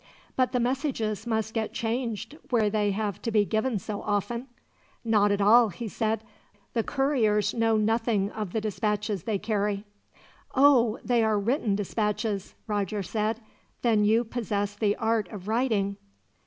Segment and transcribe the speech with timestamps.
[0.35, 4.47] "But the messages must get changed, where they have to be given so often?"
[5.05, 6.23] "Not at all," he said.
[6.73, 9.85] "The couriers know nothing of the dispatches they carry."
[10.55, 13.41] "Oh, they are written dispatches?" Roger said.
[13.83, 15.97] "Then you possess the art of writing?"